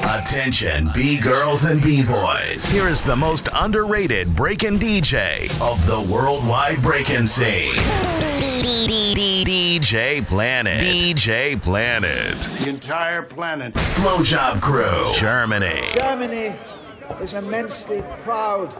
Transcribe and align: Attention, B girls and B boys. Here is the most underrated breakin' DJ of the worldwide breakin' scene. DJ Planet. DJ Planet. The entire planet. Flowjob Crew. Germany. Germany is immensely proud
Attention, 0.00 0.90
B 0.94 1.18
girls 1.18 1.64
and 1.64 1.80
B 1.82 2.02
boys. 2.04 2.64
Here 2.64 2.88
is 2.88 3.04
the 3.04 3.14
most 3.14 3.48
underrated 3.54 4.34
breakin' 4.34 4.78
DJ 4.78 5.44
of 5.60 5.84
the 5.86 6.00
worldwide 6.12 6.82
breakin' 6.82 7.26
scene. 7.26 7.74
DJ 9.44 10.26
Planet. 10.26 10.82
DJ 10.82 11.60
Planet. 11.62 12.34
The 12.60 12.68
entire 12.68 13.22
planet. 13.22 13.74
Flowjob 13.74 14.60
Crew. 14.60 15.04
Germany. 15.14 15.82
Germany 15.94 16.54
is 17.20 17.34
immensely 17.34 18.02
proud 18.24 18.76